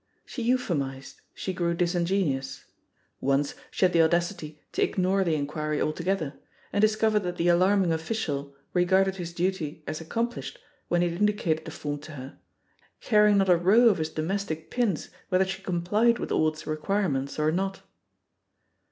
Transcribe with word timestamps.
She 0.25 0.41
euphemised, 0.41 1.21
she 1.31 1.53
grew 1.53 1.75
disingenuous. 1.75 2.65
Once 3.19 3.53
she 3.69 3.85
had 3.85 3.93
the 3.93 4.01
audacity 4.01 4.59
to 4.71 4.81
ig 4.81 4.97
nore 4.97 5.23
the 5.23 5.35
inquiry 5.35 5.79
altogether, 5.79 6.33
and 6.73 6.81
discovered 6.81 7.19
that 7.19 7.37
the 7.37 7.49
alarming 7.49 7.93
official 7.93 8.55
regarded 8.73 9.17
his 9.17 9.31
duty 9.31 9.83
as 9.85 9.99
accom 10.01 10.33
plished 10.33 10.55
when 10.87 11.03
he 11.03 11.09
had 11.11 11.19
indicated 11.19 11.65
the 11.65 11.69
form 11.69 11.99
to 11.99 12.13
her, 12.13 12.39
caring 12.99 13.37
not 13.37 13.47
a 13.49 13.55
row 13.55 13.89
of 13.89 13.99
his 13.99 14.09
domestic 14.09 14.71
pins 14.71 15.09
whether 15.29 15.45
she 15.45 15.61
complied 15.61 16.17
with 16.17 16.31
all 16.31 16.47
its 16.47 16.65
requirements 16.65 17.37
or 17.37 17.51
not. 17.51 17.83